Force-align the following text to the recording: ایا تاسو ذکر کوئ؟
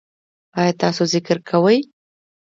ایا 0.59 0.73
تاسو 0.81 1.03
ذکر 1.13 1.37
کوئ؟ 1.49 1.77